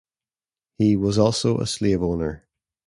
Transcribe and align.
He 0.79 0.95
was 0.95 1.19
also 1.19 1.59
a 1.59 1.67
slave 1.67 2.01
owner. 2.01 2.47